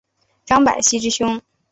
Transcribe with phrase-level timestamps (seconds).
[0.45, 1.39] 张百熙之兄。